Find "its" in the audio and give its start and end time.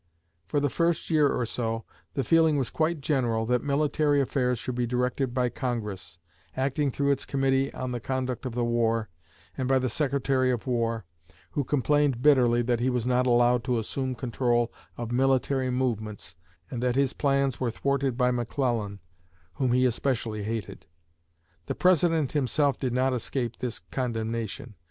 7.11-7.23